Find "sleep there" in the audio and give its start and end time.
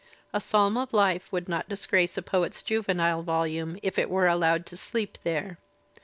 4.75-5.59